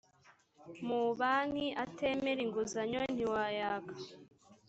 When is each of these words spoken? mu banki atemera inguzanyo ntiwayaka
mu 0.85 1.01
banki 1.19 1.67
atemera 1.83 2.39
inguzanyo 2.45 2.99
ntiwayaka 3.13 3.93